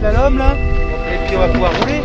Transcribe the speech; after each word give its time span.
pommes 0.00 0.38
là 0.38 0.54
Et 0.54 1.26
puis 1.26 1.36
on 1.36 1.40
va 1.40 1.48
pouvoir 1.48 1.72
rouler. 1.80 2.00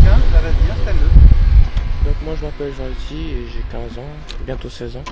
Tiens, 0.00 0.18
là 0.32 0.40
vas-y, 0.40 0.70
installe-le. 0.70 2.06
Donc 2.06 2.14
moi 2.24 2.34
je 2.38 2.44
m'appelle 2.44 2.72
Jean-Lucie 2.76 3.30
et 3.30 3.46
j'ai 3.52 3.64
15 3.70 3.98
ans, 3.98 4.12
bientôt 4.46 4.68
16 4.68 4.96
ans. 4.96 5.04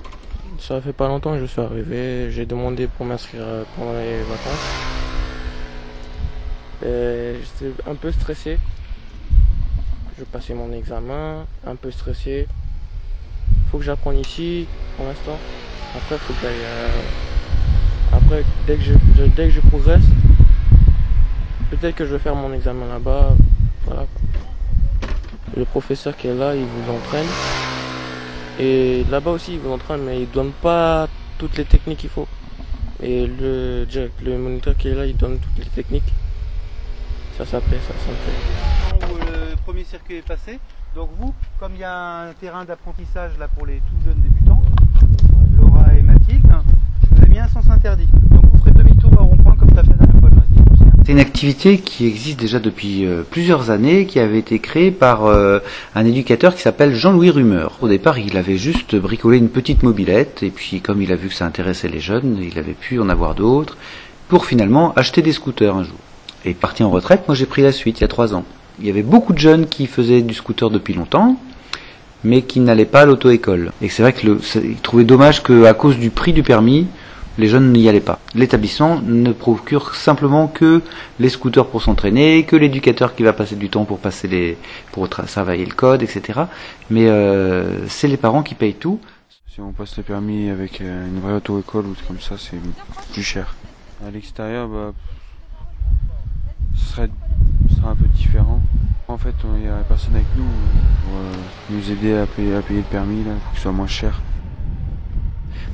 Ça 0.58 0.80
fait 0.80 0.92
pas 0.92 1.08
longtemps 1.08 1.34
que 1.34 1.40
je 1.40 1.46
suis 1.46 1.60
arrivé, 1.60 2.30
j'ai 2.30 2.44
demandé 2.44 2.86
pour 2.86 3.06
m'inscrire 3.06 3.42
euh, 3.44 3.64
pendant 3.76 3.92
les 3.92 4.18
vacances. 4.22 4.68
Et 6.84 7.34
J'étais 7.40 7.72
un 7.88 7.94
peu 7.94 8.10
stressé. 8.12 8.58
Je 10.18 10.24
passais 10.24 10.54
mon 10.54 10.72
examen, 10.72 11.46
un 11.66 11.76
peu 11.76 11.90
stressé. 11.90 12.46
Faut 13.70 13.78
que 13.78 13.84
j'apprenne 13.84 14.18
ici 14.18 14.66
pour 14.96 15.06
l'instant. 15.06 15.38
Après 15.96 16.18
faut 16.18 16.34
que 16.34 16.40
j'aille. 16.42 17.29
Euh, 18.30 18.42
dès 18.66 18.76
que 18.76 18.82
je, 18.82 18.92
dès 19.36 19.46
que 19.48 19.50
je 19.50 19.60
progresse, 19.60 20.04
peut-être 21.70 21.94
que 21.96 22.06
je 22.06 22.12
vais 22.12 22.18
faire 22.18 22.34
mon 22.34 22.52
examen 22.52 22.86
là-bas. 22.86 23.34
Voilà. 23.86 24.06
Le 25.56 25.64
professeur 25.64 26.16
qui 26.16 26.28
est 26.28 26.34
là, 26.34 26.54
il 26.54 26.64
vous 26.64 26.92
entraîne. 26.92 27.26
Et 28.58 29.04
là-bas 29.10 29.32
aussi, 29.32 29.54
il 29.54 29.60
vous 29.60 29.72
entraîne, 29.72 30.02
mais 30.02 30.20
il 30.22 30.30
donne 30.30 30.52
pas 30.52 31.08
toutes 31.38 31.56
les 31.56 31.64
techniques 31.64 31.98
qu'il 31.98 32.10
faut. 32.10 32.28
Et 33.02 33.26
le, 33.26 33.86
direct- 33.86 34.20
le 34.22 34.36
moniteur 34.36 34.76
qui 34.76 34.88
est 34.88 34.94
là, 34.94 35.06
il 35.06 35.16
donne 35.16 35.38
toutes 35.38 35.58
les 35.58 35.70
techniques. 35.70 36.12
Ça, 37.38 37.44
plaît, 37.46 37.78
ça, 37.88 37.94
ça 38.04 38.10
me 38.10 39.06
plaît. 39.06 39.08
Où 39.10 39.16
le 39.16 39.56
premier 39.64 39.84
circuit 39.84 40.16
est 40.16 40.26
passé. 40.26 40.60
Donc 40.94 41.08
vous, 41.18 41.32
comme 41.58 41.72
il 41.74 41.80
y 41.80 41.84
a 41.84 42.28
un 42.28 42.32
terrain 42.34 42.64
d'apprentissage 42.66 43.30
là 43.38 43.48
pour 43.48 43.64
les 43.64 43.76
tout 43.76 43.94
jeunes 44.04 44.20
débutants, 44.20 44.39
vous 47.40 47.46
avez 47.46 47.54
mis 47.54 47.56
un 47.56 47.62
sens 47.62 47.70
interdit. 47.70 48.08
Donc 48.30 48.44
vous 48.52 48.58
ferez 48.58 48.70
demi-tour 48.72 49.10
au 49.18 49.24
rond-point 49.24 49.56
comme 49.56 49.72
tu 49.72 49.78
as 49.78 49.82
fait 49.82 49.90
la 49.90 50.06
dernière 50.06 50.20
fois. 50.20 50.30
C'est 51.04 51.12
une 51.12 51.18
activité 51.18 51.78
qui 51.78 52.06
existe 52.06 52.38
déjà 52.38 52.60
depuis 52.60 53.04
euh, 53.04 53.22
plusieurs 53.28 53.70
années, 53.70 54.06
qui 54.06 54.20
avait 54.20 54.38
été 54.38 54.58
créée 54.58 54.90
par 54.90 55.26
euh, 55.26 55.58
un 55.94 56.04
éducateur 56.04 56.54
qui 56.54 56.62
s'appelle 56.62 56.94
Jean-Louis 56.94 57.30
Rumeur. 57.30 57.78
Au 57.80 57.88
départ, 57.88 58.18
il 58.18 58.36
avait 58.36 58.56
juste 58.56 58.94
bricolé 58.94 59.38
une 59.38 59.48
petite 59.48 59.82
mobilette, 59.82 60.42
et 60.42 60.50
puis 60.50 60.80
comme 60.80 61.02
il 61.02 61.10
a 61.12 61.16
vu 61.16 61.28
que 61.28 61.34
ça 61.34 61.46
intéressait 61.46 61.88
les 61.88 62.00
jeunes, 62.00 62.38
il 62.40 62.58
avait 62.58 62.74
pu 62.74 63.00
en 63.00 63.08
avoir 63.08 63.34
d'autres, 63.34 63.76
pour 64.28 64.46
finalement 64.46 64.92
acheter 64.94 65.22
des 65.22 65.32
scooters 65.32 65.74
un 65.74 65.82
jour. 65.82 65.98
Et 66.44 66.54
parti 66.54 66.84
en 66.84 66.90
retraite, 66.90 67.22
moi 67.26 67.34
j'ai 67.34 67.46
pris 67.46 67.62
la 67.62 67.72
suite 67.72 67.98
il 67.98 68.02
y 68.02 68.04
a 68.04 68.08
trois 68.08 68.34
ans. 68.34 68.44
Il 68.78 68.86
y 68.86 68.90
avait 68.90 69.02
beaucoup 69.02 69.32
de 69.32 69.38
jeunes 69.38 69.66
qui 69.66 69.86
faisaient 69.86 70.22
du 70.22 70.34
scooter 70.34 70.70
depuis 70.70 70.94
longtemps, 70.94 71.36
mais 72.22 72.42
qui 72.42 72.60
n'allaient 72.60 72.84
pas 72.84 73.00
à 73.00 73.06
l'auto-école. 73.06 73.72
Et 73.82 73.88
c'est 73.88 74.02
vrai 74.02 74.12
que 74.12 74.38
trouvait 74.82 75.04
dommage 75.04 75.42
qu'à 75.42 75.74
cause 75.74 75.98
du 75.98 76.10
prix 76.10 76.32
du 76.32 76.42
permis, 76.42 76.86
les 77.40 77.48
jeunes 77.48 77.72
n'y 77.72 77.88
allaient 77.88 78.00
pas. 78.00 78.18
L'établissement 78.34 79.00
ne 79.00 79.32
procure 79.32 79.94
simplement 79.94 80.46
que 80.46 80.82
les 81.18 81.28
scooters 81.28 81.66
pour 81.66 81.82
s'entraîner, 81.82 82.44
que 82.44 82.54
l'éducateur 82.56 83.14
qui 83.16 83.22
va 83.24 83.32
passer 83.32 83.56
du 83.56 83.68
temps 83.68 83.84
pour 83.84 83.98
passer 83.98 84.28
les, 84.28 84.56
pour 84.92 85.06
tra- 85.06 85.24
travailler 85.26 85.64
le 85.66 85.74
code, 85.74 86.02
etc. 86.02 86.42
Mais 86.90 87.06
euh, 87.08 87.88
c'est 87.88 88.06
les 88.08 88.16
parents 88.16 88.42
qui 88.44 88.54
payent 88.54 88.74
tout. 88.74 89.00
Si 89.52 89.60
on 89.60 89.72
passe 89.72 89.96
le 89.96 90.04
permis 90.04 90.48
avec 90.48 90.80
euh, 90.80 91.08
une 91.08 91.18
vraie 91.20 91.32
auto-école 91.34 91.86
ou 91.86 91.94
comme 92.06 92.20
ça, 92.20 92.36
c'est 92.38 92.60
plus 93.12 93.22
cher. 93.24 93.56
À 94.06 94.10
l'extérieur, 94.10 94.68
bah, 94.68 94.92
ce 96.76 96.84
serait, 96.92 97.10
ce 97.68 97.74
serait 97.76 97.88
un 97.88 97.96
peu 97.96 98.06
différent. 98.14 98.60
En 99.08 99.18
fait, 99.18 99.34
il 99.56 99.62
n'y 99.62 99.68
a 99.68 99.74
personne 99.88 100.14
avec 100.14 100.28
nous 100.36 100.44
pour 100.44 101.14
euh, 101.18 101.32
nous 101.70 101.90
aider 101.90 102.14
à 102.16 102.26
payer, 102.26 102.54
à 102.54 102.62
payer 102.62 102.78
le 102.80 102.84
permis, 102.86 103.24
là, 103.24 103.32
pour 103.42 103.50
que 103.50 103.56
ce 103.56 103.62
soit 103.64 103.72
moins 103.72 103.88
cher. 103.88 104.20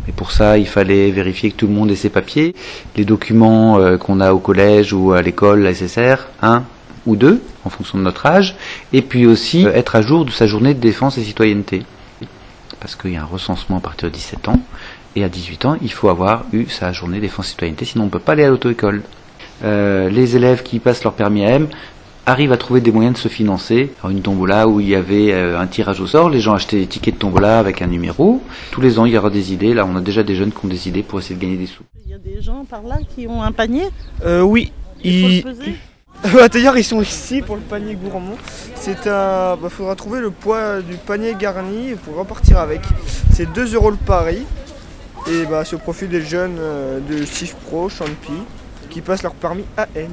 Mais 0.06 0.12
pour 0.12 0.30
ça, 0.30 0.58
il 0.58 0.66
fallait 0.66 1.10
vérifier 1.10 1.50
que 1.50 1.56
tout 1.56 1.66
le 1.66 1.72
monde 1.72 1.90
ait 1.90 1.96
ses 1.96 2.10
papiers, 2.10 2.54
les 2.96 3.04
documents 3.04 3.78
euh, 3.78 3.96
qu'on 3.96 4.20
a 4.20 4.32
au 4.32 4.38
collège 4.38 4.92
ou 4.92 5.12
à 5.12 5.22
l'école, 5.22 5.60
la 5.62 5.74
SSR, 5.74 6.28
un 6.42 6.64
ou 7.06 7.16
deux, 7.16 7.42
en 7.64 7.70
fonction 7.70 7.98
de 7.98 8.02
notre 8.02 8.26
âge, 8.26 8.56
et 8.92 9.02
puis 9.02 9.26
aussi 9.26 9.66
euh, 9.66 9.72
être 9.72 9.96
à 9.96 10.02
jour 10.02 10.24
de 10.24 10.30
sa 10.30 10.46
journée 10.46 10.74
de 10.74 10.80
défense 10.80 11.18
et 11.18 11.22
citoyenneté. 11.22 11.82
Parce 12.80 12.94
qu'il 12.94 13.12
y 13.12 13.16
a 13.16 13.22
un 13.22 13.26
recensement 13.26 13.78
à 13.78 13.80
partir 13.80 14.08
de 14.08 14.14
17 14.14 14.48
ans, 14.48 14.60
et 15.14 15.24
à 15.24 15.28
18 15.28 15.64
ans, 15.64 15.76
il 15.80 15.92
faut 15.92 16.08
avoir 16.08 16.44
eu 16.52 16.66
sa 16.66 16.92
journée 16.92 17.20
défense 17.20 17.46
et 17.46 17.50
citoyenneté, 17.50 17.84
sinon 17.84 18.04
on 18.04 18.06
ne 18.06 18.10
peut 18.10 18.18
pas 18.18 18.32
aller 18.32 18.44
à 18.44 18.48
l'auto-école. 18.48 19.02
Euh, 19.64 20.10
les 20.10 20.36
élèves 20.36 20.62
qui 20.62 20.78
passent 20.78 21.02
leur 21.02 21.14
permis 21.14 21.44
à 21.44 21.58
M 22.26 22.32
arrivent 22.32 22.52
à 22.52 22.56
trouver 22.56 22.80
des 22.80 22.90
moyens 22.90 23.14
de 23.14 23.20
se 23.20 23.28
financer. 23.28 23.92
Alors 24.00 24.10
une 24.10 24.22
tombola 24.22 24.66
où 24.68 24.80
il 24.80 24.88
y 24.88 24.94
avait 24.94 25.32
euh, 25.32 25.58
un 25.58 25.66
tirage 25.66 26.00
au 26.00 26.06
sort, 26.06 26.28
les 26.28 26.40
gens 26.40 26.54
achetaient 26.54 26.78
des 26.78 26.86
tickets 26.86 27.14
de 27.14 27.18
tombola 27.20 27.58
avec 27.58 27.82
un 27.82 27.86
numéro. 27.86 28.42
Tous 28.72 28.80
les 28.80 28.98
ans, 28.98 29.06
il 29.06 29.12
y 29.12 29.18
aura 29.18 29.30
des 29.30 29.52
idées. 29.52 29.74
Là, 29.74 29.86
on 29.86 29.96
a 29.96 30.00
déjà 30.00 30.22
des 30.22 30.34
jeunes 30.34 30.52
qui 30.52 30.64
ont 30.64 30.68
des 30.68 30.88
idées 30.88 31.02
pour 31.02 31.20
essayer 31.20 31.36
de 31.36 31.40
gagner 31.40 31.56
des 31.56 31.66
sous. 31.66 31.84
Il 32.04 32.10
y 32.10 32.14
a 32.14 32.18
des 32.18 32.42
gens 32.42 32.64
par 32.64 32.82
là 32.82 32.98
qui 33.14 33.26
ont 33.28 33.42
un 33.42 33.52
panier 33.52 33.84
Euh, 34.24 34.42
oui. 34.42 34.72
Il 35.04 35.42
faut 35.42 35.48
le 35.48 35.54
Bah, 36.34 36.48
D'ailleurs, 36.48 36.76
ils 36.76 36.84
sont 36.84 37.00
ici 37.00 37.42
pour 37.42 37.56
le 37.56 37.62
panier 37.62 37.94
gourmand. 37.94 38.36
C'est 38.74 39.06
un. 39.06 39.56
Bah, 39.56 39.68
faudra 39.68 39.94
trouver 39.94 40.20
le 40.20 40.30
poids 40.30 40.80
du 40.80 40.96
panier 40.96 41.34
garni 41.38 41.94
pour 42.04 42.16
repartir 42.16 42.58
avec. 42.58 42.80
C'est 43.30 43.52
2 43.52 43.74
euros 43.74 43.90
le 43.90 43.96
pari. 43.96 44.44
Et 45.28 45.44
bah, 45.46 45.64
c'est 45.64 45.76
au 45.76 45.80
profit 45.80 46.06
des 46.06 46.22
jeunes 46.22 46.56
euh, 46.58 47.00
de 47.00 47.24
CIF 47.24 47.54
Pro, 47.54 47.88
Champi, 47.88 48.32
qui 48.96 49.02
passent 49.02 49.22
leur 49.22 49.34
permis 49.34 49.64
AN. 49.76 50.08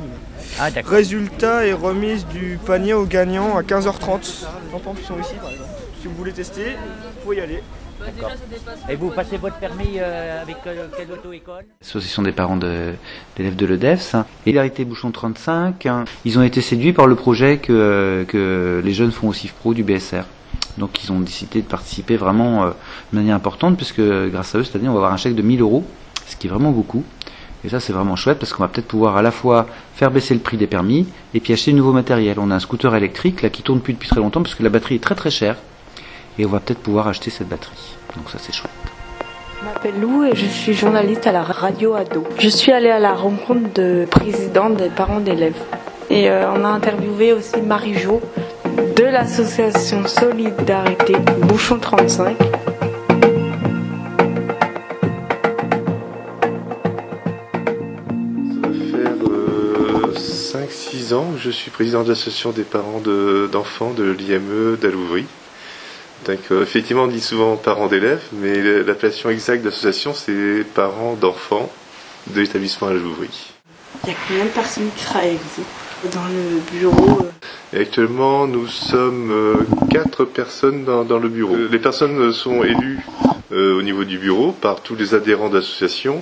Ah. 0.60 0.68
Résultat 0.86 1.66
et 1.66 1.72
remise 1.72 2.28
du 2.28 2.60
panier 2.66 2.94
aux 2.94 3.06
gagnants 3.06 3.56
à 3.58 3.62
15h30. 3.62 4.44
J'entends 4.74 4.94
qu'ils 4.94 5.06
sont 5.06 5.18
ici 5.22 5.36
par 5.42 5.52
exemple. 5.52 5.70
Si 6.02 6.08
vous 6.10 6.16
voulez 6.16 6.34
tester, 6.34 6.64
vous 6.66 7.22
pouvez 7.24 7.38
y 7.38 7.40
aller. 7.40 7.64
Et 8.90 8.96
vous 8.98 9.10
passez 9.12 9.38
votre 9.38 9.56
permis 9.56 9.92
euh, 10.00 10.42
avec 10.42 10.58
euh, 10.68 10.88
quelle 10.98 11.10
auto-école 11.14 11.64
L'association 11.82 12.24
des 12.24 12.34
parents 12.34 12.58
de- 12.58 12.96
d'élèves 13.38 13.56
de, 13.56 13.66
l'EDEFS. 13.66 14.16
hein. 14.16 14.26
Et 14.46 14.50
Hilarité 14.50 14.84
Bouchon 14.84 15.12
35, 15.12 15.86
hein, 15.86 16.04
ils 16.26 16.38
ont 16.38 16.44
été 16.44 16.60
séduits 16.60 16.92
par 16.92 17.08
le 17.08 17.16
projet 17.16 17.60
que, 17.60 18.26
que 18.28 18.82
les 18.84 18.94
jeunes 18.94 19.14
font 19.14 19.30
au 19.30 19.34
CIF 19.34 19.54
Pro 19.54 19.74
du 19.74 19.84
BSR. 19.86 20.24
Donc 20.78 21.02
ils 21.06 21.12
ont 21.14 21.22
décidé 21.22 21.62
de 21.62 21.68
participer 21.68 22.18
vraiment 22.18 22.66
euh, 22.66 22.70
de 23.14 23.18
manière 23.18 23.38
importante, 23.38 23.78
puisque 23.78 24.02
grâce 24.02 24.54
à 24.54 24.58
eux, 24.58 24.66
cette 24.66 24.76
année, 24.76 24.90
on 24.90 24.94
va 24.94 24.98
avoir 25.00 25.14
un 25.14 25.18
chèque 25.18 25.36
de 25.36 25.42
1000 25.42 25.62
euros, 25.62 25.86
ce 26.28 26.36
qui 26.36 26.48
est 26.48 26.50
vraiment 26.50 26.72
beaucoup. 26.72 27.06
Et 27.66 27.70
ça, 27.70 27.80
c'est 27.80 27.94
vraiment 27.94 28.16
chouette, 28.16 28.40
parce 28.40 28.54
qu'on 28.54 28.64
va 28.64 28.70
peut-être 28.70 28.88
pouvoir 28.88 29.16
à 29.16 29.22
la 29.22 29.32
fois 29.32 29.68
faire 29.96 30.12
baisser 30.12 30.34
le 30.34 30.42
prix 30.42 30.58
des 30.58 30.68
permis, 30.68 31.08
et 31.34 31.40
puis 31.40 31.54
acheter 31.54 31.72
du 31.72 31.78
nouveau 31.78 31.94
matériel. 31.94 32.38
On 32.40 32.52
a 32.52 32.56
un 32.56 32.60
scooter 32.60 32.94
électrique, 32.96 33.42
là, 33.42 33.50
qui 33.50 33.62
tourne 33.62 33.80
plus 33.80 33.94
depuis 33.94 34.10
très 34.10 34.20
longtemps, 34.20 34.42
parce 34.42 34.56
que 34.56 34.64
la 34.64 34.70
batterie 34.70 34.96
est 34.96 35.04
très 35.04 35.16
très 35.16 35.32
chère. 35.32 35.56
Et 36.38 36.46
on 36.46 36.50
va 36.50 36.60
peut-être 36.60 36.80
pouvoir 36.80 37.08
acheter 37.08 37.30
cette 37.30 37.48
batterie. 37.48 37.96
Donc 38.18 38.30
ça, 38.30 38.38
c'est 38.40 38.54
chouette. 38.54 38.72
Je 39.60 39.66
m'appelle 39.66 40.02
Lou 40.02 40.26
et 40.26 40.36
je 40.36 40.46
suis 40.46 40.74
journaliste 40.74 41.26
à 41.26 41.32
la 41.32 41.44
radio 41.44 41.94
Ado. 41.94 42.26
Je 42.38 42.50
suis 42.50 42.72
allée 42.72 42.90
à 42.90 43.00
la 43.00 43.14
rencontre 43.14 43.74
de 43.76 44.06
présidents 44.10 44.70
des 44.70 44.90
parents 44.90 45.22
d'élèves. 45.22 45.62
Et 46.10 46.30
euh, 46.30 46.52
on 46.52 46.66
a 46.66 46.68
interviewé 46.68 47.32
aussi 47.32 47.62
Marie-Jo 47.62 48.20
de 48.98 49.04
l'association 49.04 50.06
Solidarité 50.06 51.14
Bouchon 51.48 51.80
35. 51.80 52.36
5-6 61.04 61.14
ans 61.14 61.26
que 61.36 61.40
je 61.40 61.50
suis 61.50 61.72
président 61.72 62.04
de 62.04 62.10
l'association 62.10 62.52
des 62.52 62.64
parents 62.64 63.00
de- 63.00 63.50
d'enfants 63.52 63.92
de, 63.94 64.04
l'IME 64.12 64.78
d'Alouvry. 64.82 65.26
Donc 66.26 66.40
euh, 66.52 66.64
effectivement 66.64 67.04
on 67.04 67.08
dit 67.08 67.20
souvent 67.22 67.56
parents 67.58 67.88
d'élèves, 67.88 68.22
mais 68.32 68.62
l'appellation 68.84 69.30
exacte 69.30 69.62
de 69.64 69.70
l'association 69.70 70.14
c'est 70.14 70.64
parents 70.74 71.16
d'enfants 71.20 71.70
de 72.28 72.40
l'établissement 72.40 72.88
Alouvry. 72.88 73.30
Il 74.06 74.10
y 74.10 74.14
a 74.14 74.16
combien 74.28 74.46
de 74.46 74.50
personnes 74.50 74.90
qui 74.96 75.06
travaillent 75.06 75.30
avec 75.30 75.42
vous 75.58 76.10
dans 76.14 76.26
le 76.26 76.80
bureau 76.80 77.20
euh? 77.24 77.78
Et 77.78 77.82
actuellement 77.82 78.48
nous 78.48 78.68
sommes 78.68 79.32
euh, 79.32 79.56
quatre 79.90 80.24
personnes 80.26 80.86
dans, 80.86 81.04
dans 81.04 81.20
le 81.20 81.28
bureau. 81.30 81.56
Les 81.70 81.80
personnes 81.80 82.32
sont 82.32 82.64
élues 82.64 83.00
euh, 83.52 83.78
au 83.78 83.82
niveau 83.82 84.04
du 84.06 84.18
bureau 84.18 84.52
par 84.54 84.82
tous 84.82 84.96
les 84.96 85.14
adhérents 85.14 85.50
de 85.50 85.56
l'association. 85.58 86.22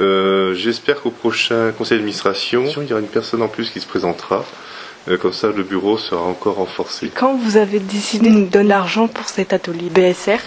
Euh, 0.00 0.54
J'espère 0.54 1.00
qu'au 1.02 1.10
prochain 1.10 1.72
conseil 1.76 1.98
d'administration, 1.98 2.64
il 2.78 2.88
y 2.88 2.92
aura 2.92 3.00
une 3.00 3.08
personne 3.08 3.42
en 3.42 3.48
plus 3.48 3.70
qui 3.70 3.80
se 3.80 3.86
présentera. 3.86 4.44
Euh, 5.08 5.16
comme 5.16 5.32
ça, 5.32 5.48
le 5.48 5.62
bureau 5.64 5.98
sera 5.98 6.22
encore 6.22 6.56
renforcé. 6.56 7.10
Quand 7.14 7.36
vous 7.36 7.56
avez 7.56 7.80
décidé 7.80 8.30
de 8.30 8.34
nous 8.36 8.46
donner 8.46 8.68
l'argent 8.68 9.08
pour 9.08 9.28
cet 9.28 9.52
atelier 9.52 9.90
BSR, 9.90 10.38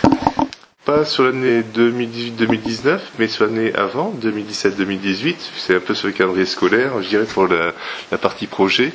Pas 0.85 1.03
sur 1.03 1.23
l'année 1.23 1.63
2018-2019, 1.75 2.99
mais 3.17 3.27
sur 3.27 3.45
l'année 3.45 3.73
avant, 3.73 4.13
2017-2018. 4.21 5.35
C'est 5.57 5.75
un 5.75 5.79
peu 5.79 5.95
sur 5.95 6.07
le 6.07 6.13
calendrier 6.13 6.45
scolaire, 6.45 7.01
je 7.01 7.09
dirais, 7.09 7.25
pour 7.25 7.47
la, 7.47 7.73
la 8.11 8.17
partie 8.19 8.45
projet. 8.47 8.93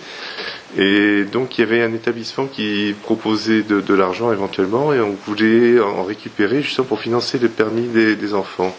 Et 0.78 1.24
donc, 1.24 1.58
il 1.58 1.62
y 1.62 1.64
avait 1.64 1.82
un 1.82 1.92
établissement 1.92 2.46
qui 2.46 2.94
proposait 3.02 3.62
de, 3.62 3.80
de 3.80 3.94
l'argent 3.94 4.32
éventuellement, 4.32 4.92
et 4.92 5.00
on 5.00 5.16
voulait 5.26 5.80
en 5.80 6.04
récupérer 6.04 6.62
justement 6.62 6.86
pour 6.86 7.00
financer 7.00 7.38
le 7.38 7.48
permis 7.48 7.88
des, 7.88 8.14
des 8.14 8.34
enfants. 8.34 8.74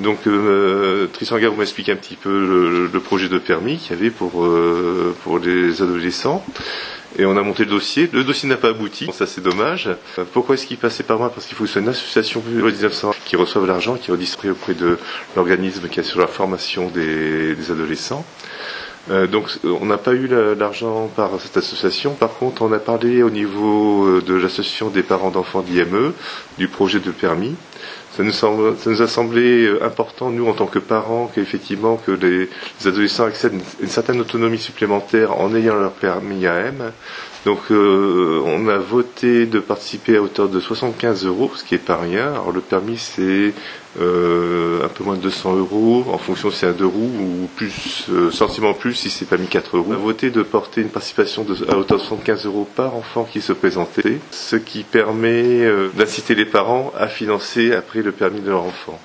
Donc, 0.00 0.26
euh, 0.26 1.08
vous 1.20 1.56
m'explique 1.56 1.90
un 1.90 1.96
petit 1.96 2.16
peu 2.16 2.88
le, 2.90 3.00
projet 3.00 3.28
de 3.28 3.38
permis 3.38 3.76
qu'il 3.76 3.96
y 3.96 4.00
avait 4.00 4.10
pour, 4.10 4.44
euh, 4.44 5.14
pour 5.22 5.38
les 5.38 5.82
adolescents. 5.82 6.44
Et 7.18 7.24
on 7.26 7.36
a 7.36 7.42
monté 7.42 7.64
le 7.64 7.70
dossier. 7.70 8.08
Le 8.12 8.24
dossier 8.24 8.48
n'a 8.48 8.56
pas 8.56 8.68
abouti. 8.68 9.08
Ça, 9.12 9.26
c'est 9.26 9.42
dommage. 9.42 9.88
Euh, 10.18 10.24
Pourquoi 10.32 10.54
est-ce 10.54 10.66
qu'il 10.66 10.78
passait 10.78 11.02
par 11.02 11.18
moi? 11.18 11.30
Parce 11.30 11.46
qu'il 11.46 11.56
faut 11.56 11.64
que 11.64 11.68
ce 11.68 11.74
soit 11.74 11.82
une 11.82 11.88
association 11.88 12.40
de 12.40 12.62
1900 12.62 13.14
qui 13.24 13.36
reçoivent 13.36 13.66
l'argent 13.66 13.96
qui 13.96 14.10
est 14.10 14.12
redistribué 14.12 14.52
auprès 14.52 14.74
de 14.74 14.96
l'organisme 15.36 15.88
qui 15.88 16.00
assure 16.00 16.20
la 16.20 16.28
formation 16.28 16.88
des, 16.88 17.70
adolescents. 17.70 18.24
Euh, 19.10 19.26
donc 19.26 19.50
on 19.64 19.86
n'a 19.86 19.98
pas 19.98 20.12
eu 20.12 20.28
l'argent 20.56 21.10
par 21.16 21.30
cette 21.40 21.56
association. 21.56 22.14
Par 22.14 22.34
contre, 22.34 22.62
on 22.62 22.72
a 22.72 22.78
parlé 22.78 23.22
au 23.22 23.30
niveau 23.30 24.20
de 24.20 24.34
l'association 24.34 24.88
des 24.88 25.02
parents 25.02 25.30
d'enfants 25.30 25.62
d'IME 25.62 26.12
du 26.58 26.68
projet 26.68 27.00
de 27.00 27.10
permis. 27.10 27.56
Ça 28.16 28.24
nous, 28.24 29.02
a 29.02 29.06
semblé 29.06 29.64
euh, 29.64 29.84
important, 29.84 30.30
nous, 30.30 30.48
en 30.48 30.52
tant 30.52 30.66
que 30.66 30.78
parents, 30.78 31.30
qu'effectivement 31.34 31.96
que 31.96 32.10
les, 32.12 32.48
les, 32.80 32.86
adolescents 32.86 33.24
accèdent 33.24 33.54
à 33.54 33.82
une 33.82 33.88
certaine 33.88 34.20
autonomie 34.20 34.58
supplémentaire 34.58 35.38
en 35.38 35.54
ayant 35.54 35.76
leur 35.76 35.92
permis 35.92 36.46
AM. 36.46 36.92
Donc 37.46 37.70
euh, 37.70 38.42
on 38.44 38.68
a 38.68 38.76
voté 38.76 39.46
de 39.46 39.60
participer 39.60 40.16
à 40.16 40.22
hauteur 40.22 40.48
de 40.50 40.60
75 40.60 41.24
euros, 41.24 41.50
ce 41.54 41.64
qui 41.64 41.74
est 41.74 41.78
pas 41.78 41.96
rien. 41.96 42.32
Alors 42.32 42.52
le 42.52 42.60
permis 42.60 42.98
c'est 42.98 43.54
euh, 43.98 44.84
un 44.84 44.88
peu 44.88 45.04
moins 45.04 45.16
de 45.16 45.22
200 45.22 45.56
euros 45.56 46.04
en 46.12 46.18
fonction 46.18 46.50
si 46.50 46.58
c'est 46.58 46.66
un 46.66 46.72
deux 46.72 46.86
roues 46.86 47.10
ou 47.18 47.48
plus, 47.56 48.06
euh, 48.10 48.30
sensiblement 48.30 48.74
plus 48.74 48.94
si 48.94 49.08
c'est 49.08 49.24
permis 49.24 49.46
4 49.46 49.78
roues. 49.78 49.86
On 49.88 49.94
a 49.94 49.96
voté 49.96 50.30
de 50.30 50.42
porter 50.42 50.82
une 50.82 50.90
participation 50.90 51.46
à 51.68 51.76
hauteur 51.76 51.96
de 51.96 52.02
75 52.02 52.44
euros 52.44 52.68
par 52.76 52.94
enfant 52.94 53.24
qui 53.24 53.40
se 53.40 53.54
présentait, 53.54 54.18
ce 54.32 54.56
qui 54.56 54.82
permet 54.82 55.66
d'inciter 55.94 56.34
les 56.34 56.44
parents 56.44 56.92
à 56.98 57.08
financer 57.08 57.69
après 57.74 58.02
le 58.02 58.12
permis 58.12 58.40
de 58.40 58.50
leur 58.50 58.62
enfant. 58.62 59.00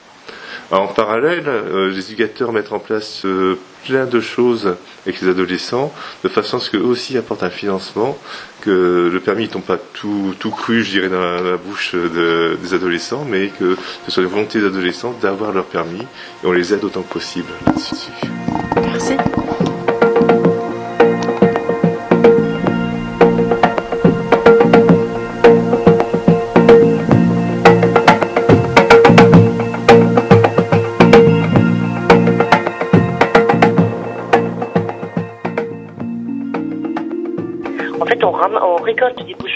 En 0.71 0.87
parallèle, 0.87 1.47
euh, 1.47 1.91
les 1.91 2.11
éducateurs 2.11 2.51
mettent 2.51 2.71
en 2.71 2.79
place 2.79 3.23
euh, 3.25 3.55
plein 3.85 4.05
de 4.05 4.19
choses 4.19 4.75
avec 5.05 5.21
les 5.21 5.29
adolescents, 5.29 5.93
de 6.23 6.29
façon 6.29 6.57
à 6.57 6.59
ce 6.59 6.71
qu'eux 6.71 6.81
aussi 6.81 7.17
apportent 7.17 7.43
un 7.43 7.51
financement, 7.51 8.17
que 8.61 9.09
le 9.13 9.19
permis 9.19 9.43
ne 9.43 9.49
tombe 9.49 9.61
pas 9.61 9.77
tout, 9.77 10.33
cru, 10.49 10.83
je 10.83 10.91
dirais, 10.91 11.09
dans 11.09 11.21
la, 11.21 11.57
bouche 11.57 11.93
de, 11.93 12.57
des 12.61 12.73
adolescents, 12.73 13.25
mais 13.29 13.49
que 13.59 13.77
ce 14.05 14.11
soit 14.11 14.23
une 14.23 14.29
volonté 14.29 14.59
des 14.59 14.65
adolescents 14.65 15.13
d'avoir 15.21 15.51
leur 15.51 15.65
permis, 15.65 16.01
et 16.01 16.45
on 16.45 16.51
les 16.51 16.73
aide 16.73 16.83
autant 16.83 17.03
que 17.03 17.13
possible. 17.13 17.49
Merci. 17.67 19.15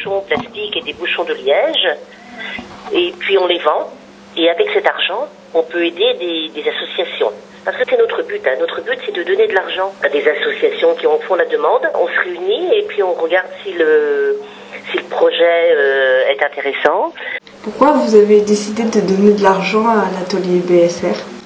Bouchons 0.10 0.22
plastiques 0.22 0.78
et 0.78 0.82
des 0.82 0.94
bouchons 0.94 1.24
de 1.24 1.34
liège, 1.34 1.88
et 2.92 3.14
puis 3.20 3.38
on 3.38 3.48
les 3.48 3.60
vend. 3.60 3.90
Et 4.38 4.50
avec 4.50 4.70
cet 4.74 4.86
argent, 4.86 5.28
on 5.54 5.64
peut 5.64 5.84
aider 5.86 6.14
des, 6.54 6.70
associations. 6.70 7.32
Parce 7.66 7.76
que 7.78 7.84
c'est 7.90 7.98
notre 7.98 8.22
but. 8.24 8.42
hein. 8.46 8.56
Notre 8.60 8.82
but, 8.82 8.98
c'est 9.06 9.14
de 9.14 9.24
donner 9.24 9.48
de 9.48 9.54
l'argent 9.54 9.92
à 10.04 10.10
des 10.10 10.24
associations 10.28 10.94
qui 10.96 11.08
en 11.08 11.18
font 11.20 11.36
la 11.36 11.46
demande. 11.46 11.82
On 11.96 12.08
se 12.08 12.20
réunit 12.24 12.78
et 12.78 12.84
puis 12.84 13.04
on 13.04 13.14
regarde 13.14 13.48
si 13.64 13.74
le, 13.74 14.40
si 14.92 14.98
le 14.98 15.04
projet 15.04 15.76
euh, 15.76 16.30
est 16.30 16.44
intéressant. 16.44 17.12
Pourquoi 17.64 17.92
vous 17.94 18.16
avez 18.16 18.42
décidé 18.42 18.84
de 18.84 19.02
donner 19.02 19.34
de 19.34 19.44
l'argent 19.44 19.88
à 19.88 20.06
l'atelier 20.18 20.60
BSR 20.60 21.39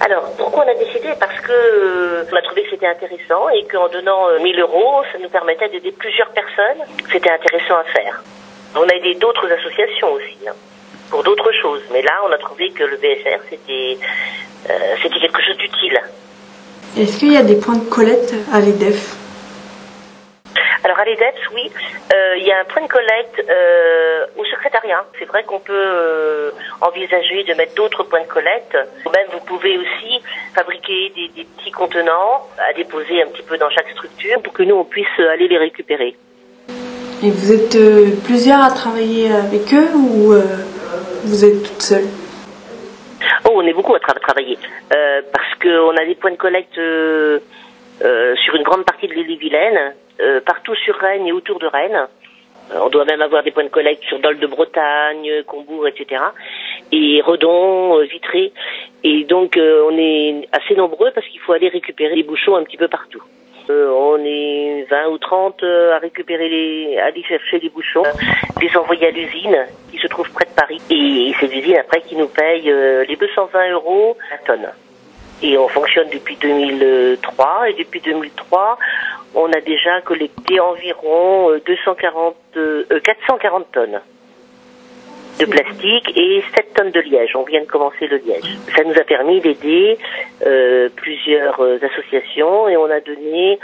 Alors, 0.00 0.30
pourquoi 0.36 0.64
on 0.64 0.68
a 0.68 0.74
décidé? 0.74 1.08
Parce 1.18 1.40
que 1.40 1.52
euh, 1.52 2.24
on 2.30 2.36
a 2.36 2.42
trouvé 2.42 2.64
que 2.64 2.70
c'était 2.70 2.86
intéressant 2.86 3.48
et 3.48 3.64
qu'en 3.64 3.88
donnant 3.88 4.28
euh, 4.28 4.38
1000 4.40 4.60
euros, 4.60 5.02
ça 5.12 5.18
nous 5.18 5.28
permettait 5.28 5.68
d'aider 5.70 5.92
plusieurs 5.92 6.28
personnes. 6.30 6.84
C'était 7.10 7.30
intéressant 7.30 7.76
à 7.76 7.84
faire. 7.84 8.22
On 8.74 8.82
a 8.82 8.94
aidé 8.94 9.14
d'autres 9.14 9.50
associations 9.50 10.12
aussi, 10.12 10.36
hein, 10.46 10.52
pour 11.10 11.22
d'autres 11.22 11.50
choses. 11.62 11.82
Mais 11.92 12.02
là, 12.02 12.12
on 12.28 12.32
a 12.32 12.38
trouvé 12.38 12.70
que 12.70 12.84
le 12.84 12.96
BSR, 12.96 13.40
c'était 13.48 13.98
euh, 14.68 14.96
quelque 15.02 15.42
chose 15.42 15.56
d'utile. 15.56 16.00
Est-ce 16.98 17.18
qu'il 17.18 17.32
y 17.32 17.36
a 17.36 17.42
des 17.42 17.56
points 17.56 17.76
de 17.76 17.88
collecte 17.88 18.34
à 18.52 18.60
l'EDEF 18.60 19.16
Alors 20.86 21.00
à 21.00 21.04
l'EDEPS, 21.04 21.40
oui, 21.52 21.68
euh, 22.14 22.36
il 22.38 22.44
y 22.44 22.52
a 22.52 22.60
un 22.60 22.64
point 22.64 22.80
de 22.80 22.86
collecte 22.86 23.42
euh, 23.50 24.24
au 24.36 24.44
secrétariat. 24.44 25.04
C'est 25.18 25.24
vrai 25.24 25.42
qu'on 25.42 25.58
peut 25.58 25.72
euh, 25.74 26.52
envisager 26.80 27.42
de 27.42 27.54
mettre 27.54 27.74
d'autres 27.74 28.04
points 28.04 28.22
de 28.22 28.28
collecte. 28.28 28.74
Même 29.12 29.26
vous 29.32 29.40
pouvez 29.40 29.76
aussi 29.78 30.22
fabriquer 30.54 31.10
des, 31.16 31.26
des 31.34 31.44
petits 31.44 31.72
contenants 31.72 32.46
à 32.56 32.72
déposer 32.72 33.20
un 33.20 33.26
petit 33.26 33.42
peu 33.42 33.58
dans 33.58 33.68
chaque 33.70 33.90
structure 33.90 34.40
pour 34.42 34.52
que 34.52 34.62
nous 34.62 34.76
on 34.76 34.84
puisse 34.84 35.08
aller 35.18 35.48
les 35.48 35.58
récupérer. 35.58 36.14
Et 37.24 37.30
vous 37.32 37.52
êtes 37.52 37.74
euh, 37.74 38.10
plusieurs 38.24 38.62
à 38.62 38.70
travailler 38.70 39.32
avec 39.32 39.74
eux 39.74 39.90
ou 39.92 40.34
euh, 40.34 40.42
vous 41.24 41.44
êtes 41.44 41.64
toute 41.64 41.82
seule 41.82 42.06
Oh, 43.44 43.54
on 43.56 43.66
est 43.66 43.72
beaucoup 43.72 43.96
à 43.96 43.98
tra- 43.98 44.20
travailler 44.20 44.56
euh, 44.94 45.20
parce 45.32 45.52
qu'on 45.60 45.96
a 45.96 46.04
des 46.06 46.14
points 46.14 46.30
de 46.30 46.36
collecte 46.36 46.74
sur 46.76 48.54
une 48.54 48.62
grande 48.62 48.84
partie 48.84 49.08
de 49.08 49.14
l'île-et-Vilaine, 49.14 49.94
euh, 50.20 50.40
partout 50.40 50.74
sur 50.74 50.94
Rennes 50.96 51.26
et 51.26 51.32
autour 51.32 51.58
de 51.58 51.66
Rennes. 51.66 52.08
Euh, 52.72 52.78
on 52.82 52.88
doit 52.88 53.04
même 53.04 53.22
avoir 53.22 53.42
des 53.42 53.50
points 53.50 53.64
de 53.64 53.68
collecte 53.68 54.04
sur 54.04 54.18
Dol 54.18 54.38
de 54.38 54.46
Bretagne, 54.46 55.42
Combourg, 55.46 55.86
etc. 55.86 56.22
Et 56.92 57.20
Redon, 57.22 57.98
euh, 57.98 58.04
Vitré. 58.04 58.52
Et 59.04 59.24
donc 59.24 59.56
on 59.56 59.96
est 59.96 60.48
assez 60.52 60.74
nombreux 60.74 61.10
parce 61.12 61.26
qu'il 61.28 61.40
faut 61.40 61.52
aller 61.52 61.68
récupérer 61.68 62.14
les 62.14 62.22
bouchons 62.22 62.56
un 62.56 62.64
petit 62.64 62.76
peu 62.76 62.88
partout. 62.88 63.22
On 63.68 64.18
est 64.24 64.86
20 64.88 65.08
ou 65.08 65.18
30 65.18 65.62
euh, 65.64 65.92
à 65.92 65.98
récupérer 65.98 66.48
les, 66.48 66.98
à 66.98 67.06
aller 67.06 67.24
chercher 67.24 67.58
les 67.58 67.68
bouchons, 67.68 68.04
les 68.60 68.76
envoyer 68.76 69.08
à 69.08 69.10
l'usine 69.10 69.58
qui 69.90 69.98
se 69.98 70.06
trouve 70.06 70.30
près 70.30 70.44
de 70.44 70.54
Paris. 70.54 70.80
Et, 70.88 71.32
c'est 71.40 71.48
l'usine 71.48 71.76
après 71.76 72.00
qui 72.00 72.14
nous 72.14 72.28
paye 72.28 72.62
les 72.62 73.16
220 73.16 73.72
euros 73.72 74.16
la 74.30 74.38
tonne. 74.38 74.68
Et 75.42 75.58
on 75.58 75.68
fonctionne 75.68 76.08
depuis 76.12 76.36
2003 76.36 77.68
et 77.68 77.74
depuis 77.74 78.00
2003, 78.00 78.78
on 79.36 79.52
a 79.52 79.60
déjà 79.60 80.00
collecté 80.00 80.58
environ 80.58 81.50
euh, 81.50 81.60
240, 81.64 82.34
euh, 82.56 82.84
euh, 82.90 83.00
440 83.00 83.66
tonnes 83.70 84.00
de 85.38 85.44
plastique 85.44 86.16
et 86.16 86.42
7 86.56 86.74
tonnes 86.74 86.90
de 86.90 87.00
liège. 87.00 87.36
On 87.36 87.42
vient 87.42 87.60
de 87.60 87.66
commencer 87.66 88.06
le 88.06 88.16
liège. 88.16 88.56
Ça 88.74 88.82
nous 88.84 88.98
a 88.98 89.04
permis 89.04 89.40
d'aider 89.40 89.98
euh, 90.46 90.88
plusieurs 90.96 91.60
euh, 91.60 91.78
associations 91.82 92.68
et 92.68 92.78
on 92.78 92.90
a 92.90 93.00
donné 93.00 93.58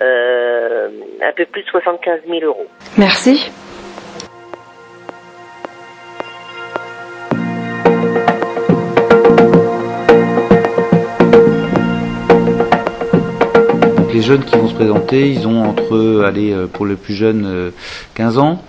euh, 0.00 0.88
un 1.20 1.32
peu 1.32 1.44
plus 1.46 1.62
de 1.62 1.68
75 1.68 2.20
000 2.28 2.44
euros. 2.44 2.68
Merci. 2.96 3.50
Jeunes 14.28 14.44
qui 14.44 14.56
vont 14.56 14.68
se 14.68 14.74
présenter, 14.74 15.30
ils 15.32 15.48
ont 15.48 15.64
entre, 15.64 16.22
allez, 16.26 16.52
euh, 16.52 16.66
pour 16.66 16.84
le 16.84 16.96
plus 16.96 17.14
jeune, 17.14 17.44
euh, 17.46 17.70
15 18.14 18.36
ans 18.38 18.62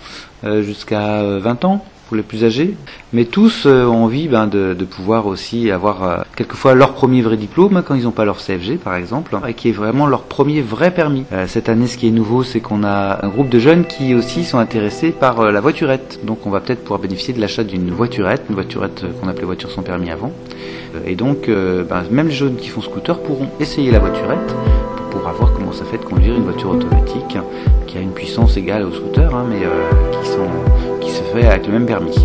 euh, 0.44 0.62
jusqu'à 0.62 1.20
euh, 1.20 1.38
20 1.42 1.64
ans 1.66 1.84
pour 2.10 2.16
les 2.16 2.24
plus 2.24 2.44
âgés. 2.44 2.74
Mais 3.12 3.24
tous 3.24 3.66
euh, 3.66 3.84
ont 3.84 4.02
envie 4.04 4.26
ben, 4.26 4.48
de, 4.48 4.74
pouvoir 4.84 5.26
aussi 5.28 5.70
avoir 5.70 6.02
euh, 6.02 6.16
quelquefois 6.34 6.74
leur 6.74 6.92
premier 6.94 7.22
vrai 7.22 7.36
diplôme 7.36 7.76
hein, 7.76 7.84
quand 7.86 7.94
ils 7.94 8.02
n'ont 8.02 8.10
pas 8.10 8.24
leur 8.24 8.38
CFG 8.38 8.78
par 8.82 8.96
exemple, 8.96 9.38
et 9.46 9.54
qui 9.54 9.68
est 9.68 9.72
vraiment 9.72 10.06
leur 10.08 10.22
premier 10.22 10.60
vrai 10.60 10.90
permis. 10.90 11.24
Euh, 11.32 11.46
cette 11.46 11.68
année, 11.68 11.86
ce 11.86 11.96
qui 11.96 12.08
est 12.08 12.10
nouveau, 12.10 12.42
c'est 12.42 12.60
qu'on 12.60 12.82
a 12.82 13.24
un 13.24 13.28
groupe 13.28 13.48
de 13.48 13.60
jeunes 13.60 13.84
qui 13.84 14.14
aussi 14.14 14.44
sont 14.44 14.58
intéressés 14.58 15.10
par 15.12 15.38
euh, 15.40 15.52
la 15.52 15.60
voiturette. 15.60 16.18
Donc 16.24 16.46
on 16.46 16.50
va 16.50 16.60
peut-être 16.60 16.80
pouvoir 16.80 16.98
bénéficier 17.00 17.32
de 17.32 17.40
l'achat 17.40 17.62
d'une 17.62 17.90
voiturette, 17.90 18.42
une 18.48 18.56
voiturette 18.56 19.04
euh, 19.04 19.12
qu'on 19.20 19.28
appelait 19.28 19.44
voiture 19.44 19.70
sans 19.70 19.82
permis 19.82 20.10
avant. 20.10 20.32
Euh, 20.96 21.00
Et 21.06 21.14
donc, 21.14 21.48
euh, 21.48 21.84
ben, 21.84 22.02
même 22.10 22.26
les 22.28 22.34
jeunes 22.34 22.56
qui 22.56 22.70
font 22.70 22.80
scooter 22.80 23.20
pourront 23.20 23.50
essayer 23.60 23.92
la 23.92 24.00
voiturette 24.00 24.54
pour 25.10 25.18
pouvoir 25.18 25.34
voir 25.34 25.52
comment 25.52 25.72
ça 25.72 25.84
fait 25.84 25.98
de 25.98 26.04
conduire 26.04 26.36
une 26.36 26.44
voiture 26.44 26.70
automatique 26.70 27.36
qui 27.86 27.98
a 27.98 28.00
une 28.00 28.12
puissance 28.12 28.56
égale 28.56 28.84
au 28.84 28.92
scooter, 28.92 29.34
hein, 29.34 29.44
mais 29.48 29.64
euh, 29.64 30.98
qui 31.00 31.10
se 31.10 31.22
fait 31.22 31.46
avec 31.46 31.66
le 31.66 31.72
même 31.72 31.86
permis. 31.86 32.16